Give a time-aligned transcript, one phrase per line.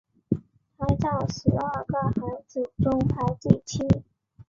[0.79, 3.85] 他在十二个孩子中排第七。